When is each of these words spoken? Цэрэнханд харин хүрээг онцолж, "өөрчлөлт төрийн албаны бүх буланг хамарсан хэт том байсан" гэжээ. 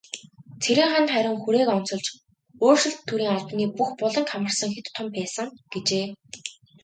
Цэрэнханд 0.63 1.09
харин 1.15 1.35
хүрээг 1.43 1.69
онцолж, 1.77 2.05
"өөрчлөлт 2.65 2.99
төрийн 3.09 3.33
албаны 3.35 3.65
бүх 3.77 3.89
буланг 3.99 4.27
хамарсан 4.31 4.69
хэт 4.75 4.87
том 4.95 5.07
байсан" 5.17 5.47
гэжээ. 5.71 6.05